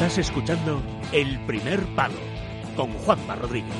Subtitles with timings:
[0.00, 0.80] Estás escuchando
[1.12, 2.14] El Primer Palo
[2.74, 3.70] con Juanma Rodríguez.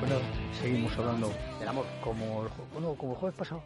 [0.00, 0.16] Bueno,
[0.60, 3.62] seguimos hablando del amor, como el, bueno, como el jueves pasado,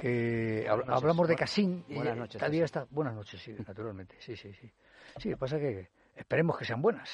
[0.00, 1.84] que noches, hablamos de Casín.
[1.88, 4.72] buenas noches, Todavía está, buenas noches, sí, naturalmente, sí, sí, sí.
[5.18, 7.10] Sí, pasa que esperemos que sean buenas,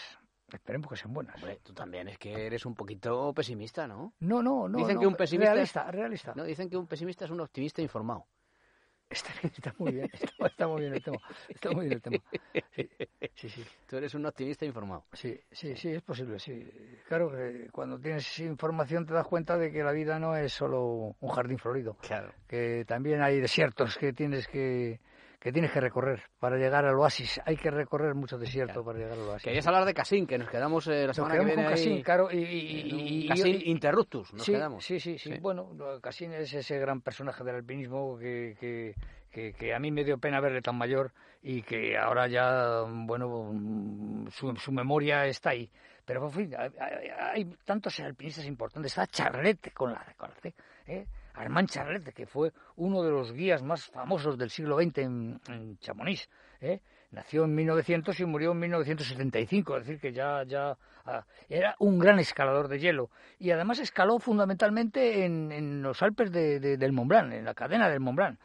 [0.52, 1.36] esperemos que sean buenas.
[1.36, 4.14] Hombre, tú también es que eres un poquito pesimista, ¿no?
[4.20, 4.78] No, no, no.
[4.78, 6.32] Dicen no, que un pesimista- Realista, realista.
[6.36, 8.26] No, dicen que un pesimista es un optimista informado.
[9.08, 12.18] Está, está muy bien, está, está muy bien el tema, está muy bien el tema.
[12.74, 12.88] Sí,
[13.34, 13.64] sí, sí.
[13.88, 15.04] Tú eres un optimista informado.
[15.12, 16.68] Sí, sí, sí, es posible, sí.
[17.08, 21.14] Claro que cuando tienes información te das cuenta de que la vida no es solo
[21.20, 22.32] un jardín florido, Claro.
[22.48, 25.00] que también hay desiertos que tienes que,
[25.40, 27.40] que tienes que recorrer para llegar al oasis.
[27.44, 28.84] Hay que recorrer muchos desiertos Claro.
[28.84, 29.44] para llegar al oasis.
[29.44, 31.72] Querías hablar de Casín, que nos quedamos eh, la Nos semana que quedamos viene con
[31.72, 34.84] Casín, ahí claro, y, y- y- Casín interruptus, nos sí, quedamos.
[34.84, 35.38] Sí, sí, sí, Sí.
[35.40, 35.70] Bueno,
[36.02, 38.94] Casín es ese gran personaje del alpinismo que, que,
[39.30, 43.52] que, que a mí me dio pena verle tan mayor y que ahora ya, bueno,
[44.30, 45.70] su, su memoria está ahí.
[46.04, 46.70] Pero, en fin, hay,
[47.18, 48.92] hay- tantos alpinistas importantes.
[48.92, 50.50] Está Charlet con la, con la
[50.86, 51.06] ¿eh?
[51.36, 56.28] Armand Charlet, que fue uno de los guías más famosos del siglo XX en, Chamonix.
[56.60, 56.80] ¿eh?
[57.12, 61.98] Nació en 1900 y murió en 1975, es decir, que ya, ya ah, era un
[61.98, 63.10] gran escalador de hielo.
[63.38, 68.00] Y además escaló fundamentalmente en, los Alpes de- del Mont Blanc, en la cadena del
[68.00, 68.38] Mont Blanc.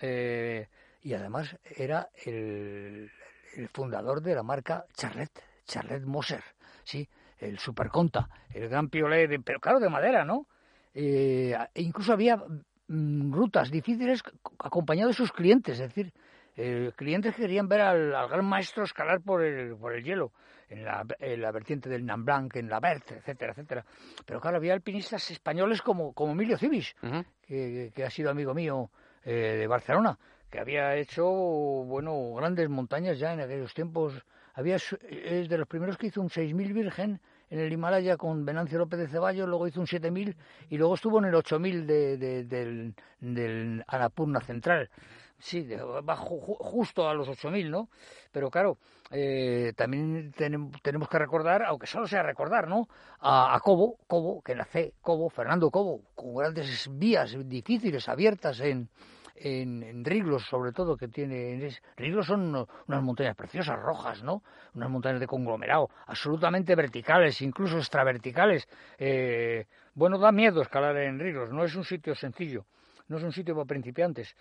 [0.00, 0.68] Eh,
[1.02, 3.10] y además era el,
[3.56, 5.30] el fundador de la marca Charlet,
[5.66, 6.42] Charlet Moser,
[6.84, 7.08] ¿sí?
[7.38, 10.46] el Superconta, el gran piolet, de- pero claro, de madera, ¿no?
[10.94, 14.22] Eh, e incluso había mm, rutas difíciles
[14.58, 16.12] acompañado de sus clientes, es decir,
[16.56, 20.32] eh, clientes que querían ver al, al gran maestro escalar por el, por el hielo,
[20.68, 23.84] en la, en la vertiente del Nam Blanc, en la Bert, etcétera, etcétera.
[24.24, 27.24] Pero claro, había alpinistas españoles como, como Emilio Cibis, Ujú.
[27.42, 28.90] que, que ha sido amigo mío
[29.24, 30.16] eh, de Barcelona,
[30.48, 34.14] que había hecho, bueno, grandes montañas ya en aquellos tiempos.
[34.54, 38.78] Había, es de los primeros que hizo un 6.000 Virgen en el Himalaya con Venancio
[38.78, 40.34] López de Ceballos, luego hizo un 7.000
[40.70, 44.90] y luego estuvo en el 8.000 de, de- del, del Annapurna Central.
[45.38, 45.68] Sí,
[46.04, 47.90] bajo, ju- justo a los 8.000, ¿no?
[48.32, 48.78] Pero claro,
[49.10, 52.88] eh, también tenem- tenemos que recordar, aunque solo sea recordar, ¿no?
[53.20, 58.88] A, a Cobo, Cobo, que nace Cobo, Fernando Cobo, con grandes vías difíciles abiertas en,
[59.36, 61.64] en, en Riglos, sobre todo, que tiene...
[61.66, 64.42] es- Riglos son uno- unas montañas preciosas, rojas, ¿no?
[64.74, 68.68] Unas montañas de conglomerado, absolutamente verticales, incluso extraverticales.
[68.98, 72.64] Eh, bueno, da miedo escalar en Riglos, no es un sitio sencillo,
[73.08, 74.36] no es un sitio para principiantes.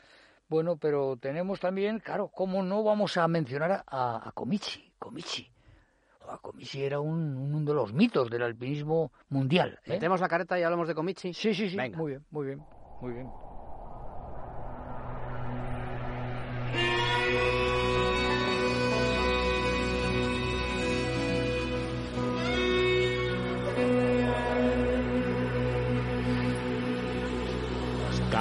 [0.49, 4.31] Bueno, pero tenemos también, claro, ¿cómo no vamos a mencionar a, a?
[4.33, 4.91] Comici.
[6.19, 9.79] Joder, Comici era un, uno de los mitos del alpinismo mundial.
[9.85, 9.89] ¿eh?
[9.91, 11.33] Metemos la careta y hablamos de Comichi.
[11.33, 11.75] Sí, sí, sí.
[11.77, 11.97] Venga.
[11.97, 12.61] Muy bien, muy bien,
[13.01, 13.52] muy bien.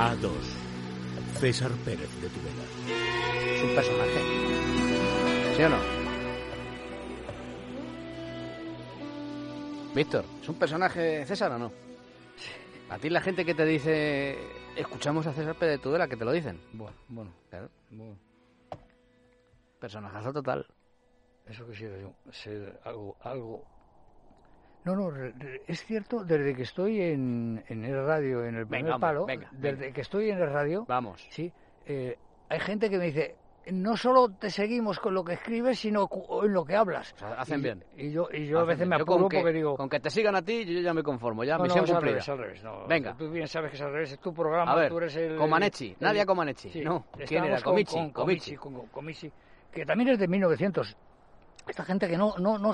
[0.03, 0.31] K2.
[1.39, 2.65] César Pérez de Tudela.
[3.55, 4.21] Es un personaje.
[5.57, 5.79] ¿Sí o no?
[9.95, 11.73] Víctor, ¿es un personaje César o no?
[12.91, 14.39] A ti la gente que te dice,
[14.75, 16.61] escuchamos a César Pérez de Tudela, que te lo dicen.
[16.73, 18.19] Bueno, bueno, Claro, bueno.
[19.79, 20.67] personajazo total.
[21.47, 23.65] Eso quisiera yo, ser algo, algo...
[24.84, 25.12] No, no,
[25.69, 29.48] es cierto, desde que estoy en, en el radio, en el primer Venga, palo, venga,
[29.53, 29.94] desde venga.
[29.94, 31.25] que estoy en el radio, Vamos.
[31.31, 31.53] sí,
[31.87, 32.16] eh,
[32.48, 33.37] hay gente que me dice,
[33.70, 36.09] no solo te seguimos con lo que escribes, sino
[36.43, 37.12] en lo que hablas.
[37.15, 37.84] O sea, hacen Y- bien.
[37.97, 38.88] Y yo, y yo a veces bien.
[38.88, 39.76] me apuro que, porque digo...
[39.76, 41.44] Con que te sigan a ti, yo ya me conformo.
[41.44, 42.11] Ya, no, no, misión al cumplida.
[42.11, 42.87] revés, al revés, no.
[42.88, 43.14] Venga.
[43.17, 45.37] Tú bien sabes que es al revés, es tu programa, A ver, tú eres el...
[45.37, 46.70] Comaneci, el- Nadia Comaneci.
[46.70, 47.55] Sí, No, ¿quién era?
[47.62, 48.56] con- Comici, con Comici.
[48.56, 49.32] Comici, con Comici,
[49.70, 50.96] que también es de 1900.
[51.69, 52.73] Esta gente que no, no, no,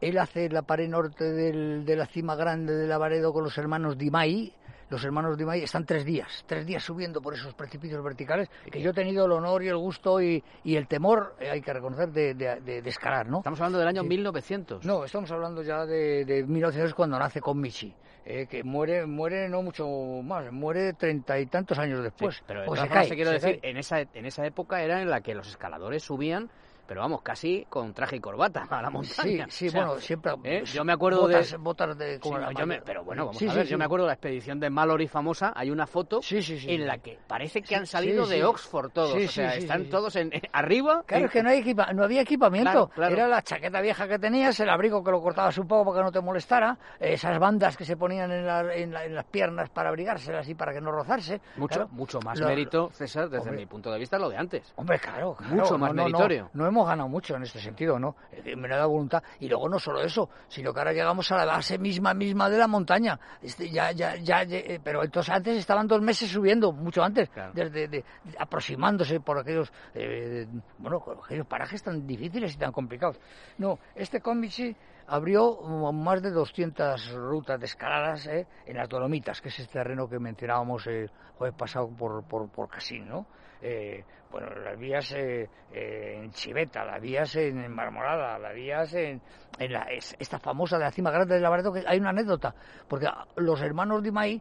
[0.00, 3.96] él hace la pared norte del- de la cima grande de Lavaredo con los hermanos
[3.98, 4.52] Dimay.
[4.88, 8.90] Los hermanos Dimay están tres días, tres días subiendo por esos precipicios verticales, que yo
[8.90, 12.08] he tenido el honor y el gusto y, y el temor, eh, hay que reconocer,
[12.10, 13.38] de, de- de- de escalar, ¿no?
[13.38, 14.08] Estamos hablando del año Sí.
[14.08, 14.84] 1900.
[14.84, 17.94] No, estamos hablando ya de, de 1900 cuando nace con Michi,
[18.24, 19.86] eh, que muere, muere no mucho
[20.24, 22.42] más, muere treinta y tantos años Sí, después.
[22.44, 23.70] pero de se cae, quiero se decir, cae.
[23.70, 26.50] en esa, en esa época era en la que los escaladores subían
[26.90, 29.46] pero vamos, casi con traje y corbata a la montaña.
[29.48, 30.32] Sí, sí, bueno, siempre.
[30.42, 30.64] ¿eh?
[30.64, 31.56] Yo me acuerdo botas, de.
[31.56, 32.14] Botas de.
[32.14, 33.70] Sí, como yo me- pero bueno, vamos Sí, a ver, sí.
[33.70, 36.68] yo me acuerdo de la expedición de Mallory famosa, hay una foto Sí, sí, sí.
[36.68, 38.42] en la que parece que han salido de.
[38.44, 41.04] Oxford todos, Sí, o sea, están todos en, eh, arriba.
[41.06, 42.70] Claro, en- es que no, hay equipa- no había equipamiento.
[42.72, 43.14] Claro, claro.
[43.14, 46.04] Era la chaqueta vieja que tenías, el abrigo que lo cortabas un poco para que
[46.06, 49.70] no te molestara, esas bandas que se ponían en, la- en la- en las piernas
[49.70, 51.40] para abrigárselas y para que no rozarse.
[51.56, 51.88] Mucho, Claro.
[51.92, 53.58] mucho más Lo- mérito, César, desde Hombre.
[53.58, 54.72] mi punto de vista, lo de antes.
[54.74, 55.54] Hombre, claro, claro.
[55.54, 56.50] Mucho más no, no, no, meritorio.
[56.54, 58.16] No, hemos ganado mucho en este sentido, ¿no?
[58.32, 59.22] Eh, Me da voluntad.
[59.40, 62.58] Y luego no solo eso, sino que ahora llegamos a la base misma misma de
[62.58, 63.18] la montaña.
[63.42, 67.52] Este, ya, ya, ya, eh, pero entonces antes estaban dos meses subiendo, mucho antes, Claro.
[67.54, 68.04] desde de-
[68.38, 70.46] aproximándose por aquellos, eh,
[70.78, 73.18] bueno, por aquellos parajes tan difíciles y tan complicados.
[73.58, 74.74] No, este Comici
[75.06, 75.60] abrió
[75.92, 80.18] más de 200 rutas de escaladas eh, en las Dolomitas, que es este terreno que
[80.18, 83.26] mencionábamos el jueves pasado por, por, por Casín, ¿no?
[83.62, 89.20] Eh, bueno, las vías eh, eh, en Chiveta, las vías en Marmorada, las vías en,
[89.58, 92.54] en la, es- esta famosa de la cima grande de Labaredo, que hay una anécdota,
[92.88, 94.40] porque los hermanos Dimay,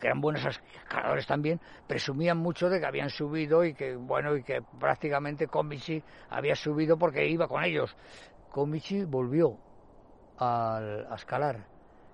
[0.00, 4.44] que eran buenos escaladores también, presumían mucho de que habían subido y que, bueno, y
[4.44, 7.96] que prácticamente Comici había subido porque iba con ellos.
[8.50, 9.56] Comici volvió
[10.36, 11.66] al, a escalar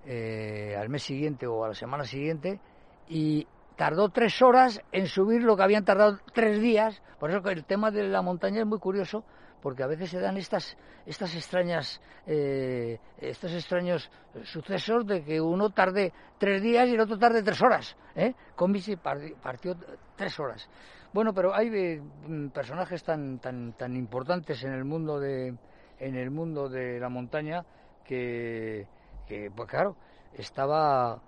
[0.04, 2.60] eh, al mes siguiente o a la semana siguiente
[3.08, 7.02] y tardó tres horas en subir lo que habían tardado tres días.
[7.18, 9.24] Por eso que el tema de la montaña es muy curioso,
[9.62, 10.76] porque a veces se dan estas
[11.06, 14.10] estas extrañas eh, estos extraños
[14.44, 17.96] sucesos de que uno tarde tres días y el otro tarde tres horas.
[18.14, 18.34] ¿eh?
[18.54, 19.76] Con bici parti- partió
[20.16, 20.68] tres horas.
[21.12, 22.02] Bueno, pero hay eh,
[22.52, 25.54] personajes tan tan tan importantes en el mundo de
[25.98, 27.64] en el mundo de la montaña
[28.04, 28.86] que,
[29.26, 29.96] que pues claro
[30.34, 31.18] estaba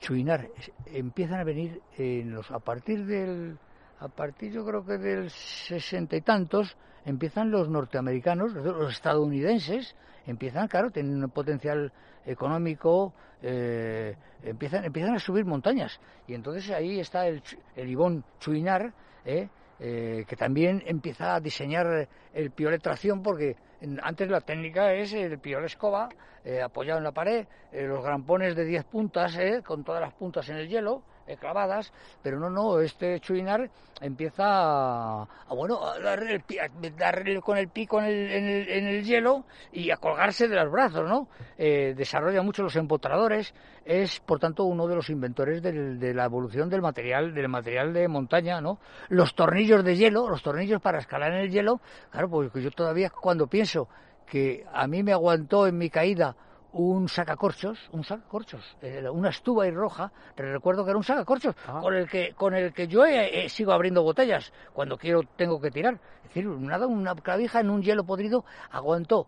[0.00, 0.48] Chuinar
[0.86, 3.58] empiezan a venir en los a partir del
[4.00, 9.94] a partir yo creo que del sesenta y tantos empiezan los norteamericanos los estadounidenses
[10.26, 11.92] empiezan claro tienen un potencial
[12.26, 17.42] económico eh, empiezan empiezan a subir montañas y entonces ahí está el
[17.76, 18.92] el Ivón Chuinar
[19.24, 19.48] ¿eh?
[19.80, 23.56] Eh, que también empieza a diseñar el piolet tracción porque
[24.02, 26.08] antes la técnica es el piolet escoba
[26.44, 30.12] eh, apoyado en la pared, eh, los grampones de 10 puntas eh, con todas las
[30.12, 31.02] puntas en el hielo
[31.40, 31.92] clavadas,
[32.22, 37.56] pero no, no, este Chuinar empieza a, a, bueno, a darle, el a darle con
[37.58, 41.08] el pico en el, en, el, en el hielo y a colgarse de los brazos,
[41.08, 41.28] ¿no?
[41.56, 43.54] Eh, desarrolla mucho los empotradores,
[43.84, 47.92] es por tanto uno de los inventores del- de la evolución del material, del material
[47.92, 48.78] de montaña, ¿no?
[49.08, 51.80] Los tornillos de hielo, los tornillos para escalar en el hielo,
[52.10, 53.88] claro, porque yo todavía cuando pienso
[54.26, 56.34] que a mí me aguantó en mi caída
[56.74, 61.80] un sacacorchos, un sacacorchos, eh, una estuba y roja, recuerdo que era un sacacorchos, Ah.
[61.80, 65.60] con el que con el que yo eh, eh, sigo abriendo botellas cuando quiero tengo
[65.60, 65.94] que tirar.
[65.94, 69.26] Es decir, nada, una clavija en un hielo podrido aguantó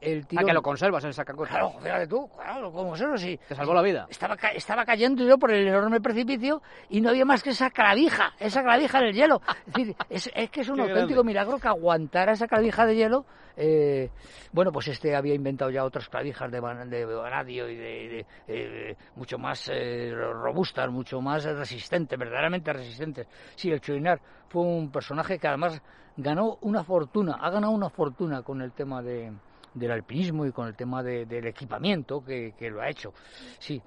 [0.00, 0.46] el Ah, tirón.
[0.46, 1.56] que lo conservas en sacacorchos.
[1.56, 3.38] Claro, fíjate tú, claro, como se sí.
[3.48, 4.06] Te salvó la vida.
[4.10, 7.70] Estaba, ca- estaba cayendo yo por el enorme precipicio y no había más que esa
[7.70, 9.40] clavija, esa clavija en el hielo.
[9.66, 11.24] Es decir, es, es que es un Qué auténtico grande.
[11.24, 13.24] milagro que aguantara esa clavija de hielo.
[13.60, 14.10] Eh,
[14.52, 18.26] bueno, pues este había inventado ya otras clavijas de, van- de vanadio y de, de,
[18.46, 23.26] eh, mucho más eh, robustas, mucho más resistentes, verdaderamente resistentes.
[23.56, 25.82] Sí, el Chuinar fue un personaje que además
[26.16, 29.32] ganó una fortuna, ha ganado una fortuna con el tema de,
[29.78, 33.12] del alpinismo y con el tema de- del equipamiento que, que lo ha hecho.
[33.58, 33.80] Sí,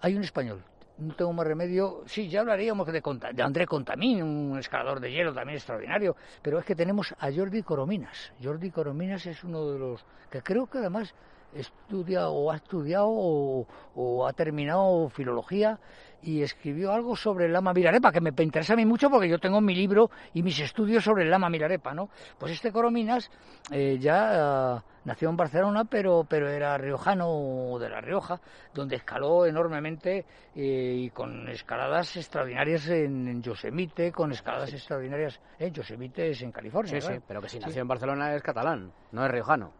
[0.00, 0.62] hay un español.
[0.98, 2.02] No tengo más remedio.
[2.06, 3.00] Sí, ya hablaríamos de,
[3.40, 6.16] André Contamín, un escalador de hielo también extraordinario.
[6.42, 8.32] Pero es que tenemos a Jordi Corominas.
[8.42, 11.14] Jordi Corominas es uno de los que creo que además
[11.54, 15.78] estudia o ha estudiado o, o ha terminado filología
[16.20, 19.38] y escribió algo sobre el lama Milarepa, que me interesa a mí mucho porque yo
[19.38, 22.08] tengo mi libro y mis estudios sobre el lama Milarepa, ¿no?
[22.38, 23.30] Pues este Corominas
[23.70, 28.40] eh, ya ah, nació en Barcelona, pero, pero era riojano de La Rioja,
[28.74, 30.26] donde escaló enormemente
[30.56, 36.50] eh, y con escaladas extraordinarias en, en Yosemite, con escaladas extraordinarias en Yosemite, es en
[36.50, 37.00] California.
[37.00, 37.64] Sí, sí, pero que si Sí.
[37.64, 39.72] nació en Barcelona es catalán, no es riojano.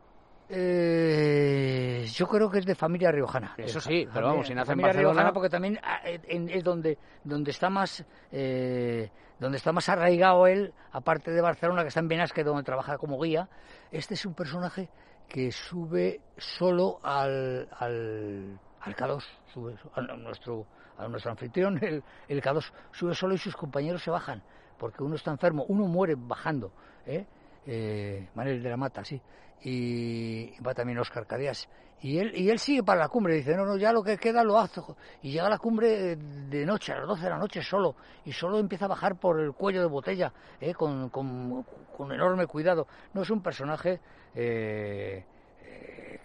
[0.50, 3.55] Eh, yo creo que es de familia riojana.
[3.57, 7.50] Eso sí, pero vamos, si nace en Barcelona- riojana porque también ah, es donde donde
[7.50, 12.45] está más eh, donde está más arraigado él, aparte de Barcelona que está en Benasque
[12.45, 13.49] donde trabaja como guía.
[13.90, 14.88] Este es un personaje
[15.28, 20.67] que sube solo al al, al K2, sube a nuestro
[20.99, 24.43] a nuestro anfitrión el, el K2 sube solo y sus compañeros se bajan
[24.78, 26.71] porque uno está enfermo, uno muere bajando,
[27.05, 27.26] ¿eh?
[27.70, 29.20] Eh, Manuel de la Mata, sí,
[29.62, 31.68] y va también Oscar Cadeas.
[32.00, 34.42] Y él, y él sigue para la cumbre, dice, no, no, ya lo que queda
[34.42, 34.96] lo hago.
[35.20, 38.32] Y llega a la cumbre de noche, a las 12 de la noche solo, y
[38.32, 40.72] solo empieza a bajar por el cuello de botella, ¿eh?
[40.72, 41.64] con, con,
[42.12, 42.87] enorme cuidado.
[43.12, 44.00] No es un personaje
[44.34, 45.25] eh,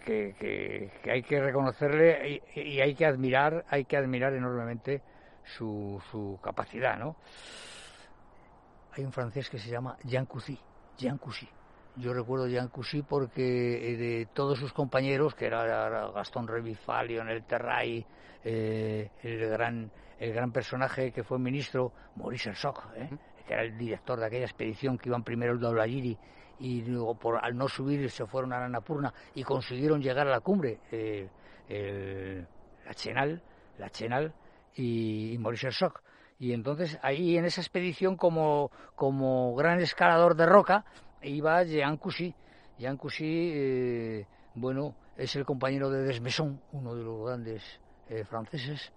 [0.06, 0.34] que,
[1.02, 5.02] que, hay que reconocerle y, y, hay que admirar, hay que admirar enormemente
[5.42, 7.16] su, su capacidad, ¿no?
[8.92, 10.56] Hay un francés que se llama Jean Coucy,
[10.96, 11.48] Jean Coucy
[11.96, 17.44] yo recuerdo Jean Coucy porque eh, de todos sus compañeros, que era Gastón Revifal, Lionel
[17.44, 18.04] Terray,
[18.42, 23.10] eh, el gran el gran personaje que fue ministro, Maurice Herzog, ¿eh?
[23.46, 26.16] que era el director de aquella expedición que iban primero el Daulayiri
[26.60, 30.30] y luego por al no subir se fueron a la Annapurna y consiguieron llegar a
[30.30, 31.28] la cumbre, eh,
[31.68, 32.46] el,
[32.86, 33.42] la Chenal,
[33.78, 34.32] la Chenal
[34.74, 36.00] y, y Maurice Herzog.
[36.38, 40.84] Y entonces ahí en esa expedición como, como gran escalador de roca
[41.22, 42.34] iba Jean Coucy.
[42.78, 47.62] Jean Coucy, eh, bueno, es el compañero de Desmesson, uno de los grandes
[48.08, 48.92] eh, franceses,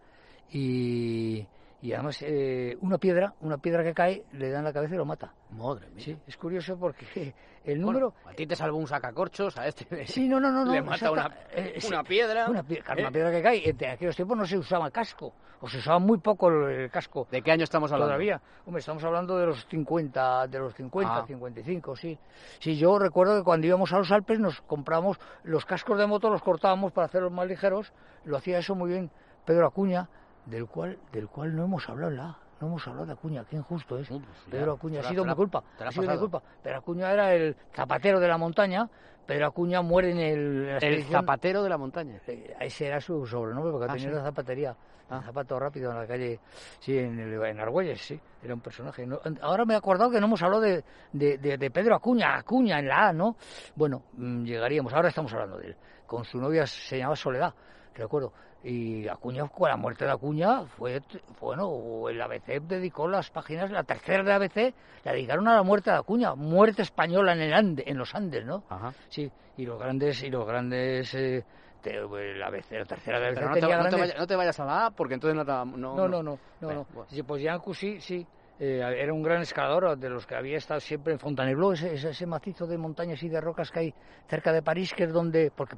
[0.52, 1.46] y,
[1.82, 4.98] y además eh, una piedra, una piedra que cae, le da en la cabeza y
[4.98, 5.32] lo mata.
[5.52, 6.04] Madre mía.
[6.04, 7.34] Sí, es curioso porque
[7.66, 8.12] el número...
[8.12, 11.12] Bueno, a ti te salvó un sacacorchos, a este sí, no, no, no, le mata
[11.12, 12.50] una, eh, una, piedra.
[12.50, 13.70] Una, piedra, una piedra que cae.
[13.70, 17.28] En aquellos tiempos no se usaba casco, o se usaba muy poco el, el casco.
[17.30, 18.10] ¿De qué año estamos hablando?
[18.10, 18.42] Todavía.
[18.66, 21.26] Hombre, estamos hablando de los 50, de los 50, ah.
[21.28, 22.18] 55, sí.
[22.60, 26.32] Sí, yo recuerdo que cuando íbamos a los Alpes nos compramos los cascos de moto,
[26.32, 27.94] los cortábamos para hacerlos más ligeros.
[28.26, 29.12] Lo hacía eso muy bien
[29.48, 30.10] Pedro Acuña,
[30.50, 34.00] del cual, del cual no hemos hablado la no hemos hablado de Acuña, qué injusto
[34.00, 34.08] es.
[34.08, 36.42] Pues Pedro Acuña, ha sido mi culpa, ha sido mi culpa.
[36.64, 38.90] Pero Acuña era el zapatero de la montaña,
[39.28, 40.78] Pedro Acuña muere en el...
[40.82, 42.20] el zapatero de la montaña.
[42.60, 44.16] Ese era su sobrenombre, porque ah, tenía ¿sí?
[44.16, 44.76] la zapatería,
[45.10, 45.22] ah.
[45.22, 46.40] zapato rápido en la calle,
[46.80, 49.06] sí, en, el, en Argüelles, sí, era un personaje.
[49.06, 52.38] No, ahora me he acordado que no hemos hablado de, de, de, de, Pedro Acuña,
[52.38, 53.36] Acuña en la A, ¿no?
[53.76, 55.76] Bueno, mmm, llegaríamos, ahora estamos hablando de él.
[56.08, 57.54] Con su novia se llamaba Soledad,
[57.94, 58.32] recuerdo
[58.64, 61.02] y Acuña con la muerte de Acuña fue
[61.40, 65.92] bueno el ABC dedicó las páginas la tercera de ABC la dedicaron a la muerte
[65.92, 68.94] de Acuña muerte española en el Ande, en los Andes no Ajá.
[69.10, 71.44] sí y los grandes y los grandes eh,
[71.82, 73.94] te, la, ABC, la tercera de ABC no te, tenía no, grandes...
[73.94, 76.08] te vayas, no te vayas a la A porque entonces no te, no, no, no,
[76.08, 76.86] no, no, no.
[76.86, 77.06] Bueno.
[77.10, 78.26] Sí, pues Jean Coucy sí
[78.60, 82.26] eh, era un gran escalador de los que había estado siempre en Fontainebleau, ese, ese,
[82.26, 83.94] macizo de montañas y de rocas que hay
[84.28, 85.76] cerca de París, que es donde, porque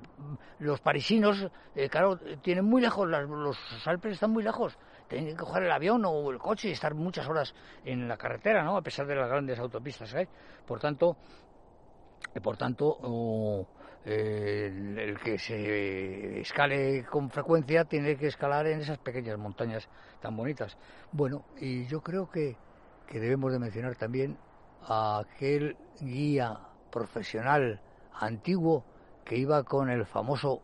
[0.59, 4.77] los parisinos, eh, claro, tienen muy lejos, las, los Alpes están muy lejos,
[5.09, 8.63] tienen que coger el avión o el coche y estar muchas horas en la carretera,
[8.63, 8.77] ¿no?
[8.77, 10.27] A pesar de las grandes autopistas que hay.
[10.65, 11.17] Por tanto,
[12.33, 13.67] eh, por tanto,
[14.05, 19.89] eh, el, que se escale con frecuencia tiene que escalar en esas pequeñas montañas
[20.21, 20.77] tan bonitas.
[21.11, 22.55] Bueno, y yo creo que
[23.09, 24.37] que debemos de mencionar también
[24.87, 26.59] a aquel guía
[26.91, 27.81] profesional
[28.13, 28.85] antiguo
[29.25, 30.61] que iba con el famoso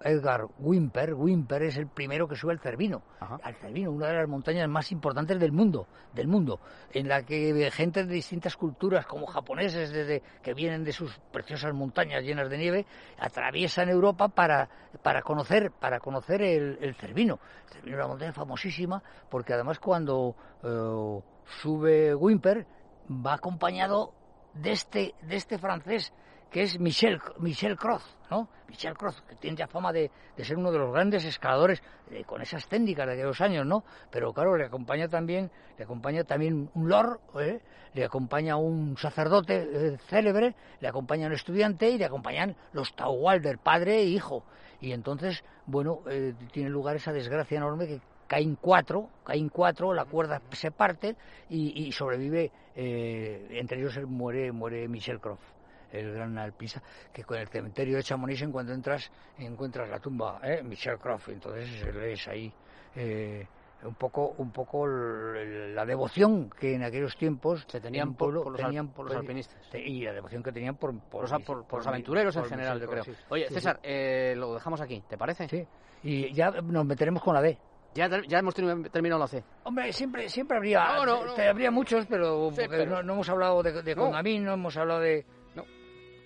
[0.00, 1.12] Edgar Wimper.
[1.14, 3.40] Wimper es el primero que sube al Cervino, Ajá.
[3.42, 6.60] al Cervino, una de las montañas más importantes del mundo, del mundo,
[6.92, 11.74] en la que gente de distintas culturas, como japoneses, desde que vienen de sus preciosas
[11.74, 12.86] montañas llenas de nieve,
[13.18, 14.68] atraviesan Europa para,
[15.02, 17.40] para conocer, para conocer el, el Cervino.
[17.66, 21.22] El Cervino es una montaña famosísima, porque además cuando uh,
[21.60, 22.66] sube Wimper
[23.10, 24.12] va acompañado
[24.54, 26.12] de este, de este francés
[26.50, 28.48] que es Michel, Michel Croz, ¿no?
[28.68, 32.24] Michel Croz, que tiene ya fama de, de ser uno de los grandes escaladores eh,
[32.24, 33.84] con esas técnicas de aquellos años, ¿no?
[34.10, 37.60] Pero claro, le acompaña también, le acompaña también un lord, ¿eh?
[37.92, 43.58] le acompaña un sacerdote eh, célebre, le acompaña un estudiante y le acompañan los Tauwalder,
[43.58, 44.44] padre e hijo.
[44.80, 50.04] Y entonces, bueno, eh, tiene lugar esa desgracia enorme que caen cuatro, caen cuatro, la
[50.04, 51.16] cuerda se parte
[51.48, 55.58] y, y sobrevive, eh, entre ellos muere, muere Michel Croft
[55.90, 56.82] el gran alpista,
[57.12, 60.62] que con el cementerio de Chamonix en cuanto entras encuentras la tumba, ¿eh?
[60.62, 62.52] Michel Croft, entonces lees ahí
[62.94, 63.46] eh,
[63.84, 68.60] un poco un poco la devoción que en aquellos tiempos se tenían por, por, los,
[68.60, 71.86] tenían por los alpinistas y la devoción que tenían por, por, los, por, por los
[71.86, 73.04] aventureros en general, yo creo.
[73.04, 73.12] Sí.
[73.28, 73.88] Oye, César, sí.
[73.88, 75.48] Eh, lo dejamos aquí, ¿te parece?
[75.48, 75.66] Sí,
[76.02, 77.56] y ya nos meteremos con la D.
[77.98, 79.42] Ya, ya hemos terminado la C.
[79.64, 81.42] Hombre, siempre siempre habría no, no, no.
[81.42, 82.86] habría muchos, pero, sí, pero...
[82.86, 85.26] No, no, hemos hablado de, de Congamín, no hemos hablado de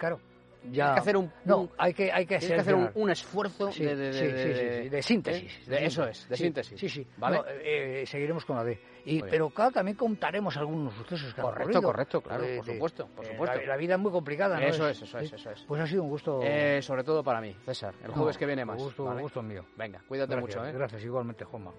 [0.03, 0.21] claro.
[0.71, 3.73] Ya, hay que hacer un, no, hay que hay que, que hacer un, un, esfuerzo
[3.73, 5.67] sí, de, de, de, de, síntesis.
[5.67, 6.79] De, eso es, de síntesis.
[6.79, 7.07] Sí, sí.
[7.17, 7.39] ¿Vale?
[7.39, 8.79] No, eh, seguiremos con la D.
[9.05, 11.85] Y, pero claro, también contaremos algunos sucesos que correcto, han.
[11.85, 13.59] Correcto, claro, por supuesto, por supuesto.
[13.59, 14.67] Eh, la, la, vida es muy complicada, ¿no?
[14.67, 15.65] Eso es, eso es, eso es.
[15.65, 16.41] Pues ha sido un gusto.
[16.43, 17.95] Eh, sobre todo para mí, César.
[18.05, 18.81] El jueves que viene más.
[18.81, 19.23] Gusto, ¿vale?
[19.23, 19.65] gusto mío.
[19.77, 20.73] Venga, cuídate gracias, mucho, ¿eh?
[20.73, 21.73] Gracias, igualmente, Juanma.